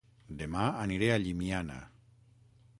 Dema 0.37 0.63
aniré 0.85 1.11
a 1.15 1.19
Llimiana 1.25 1.79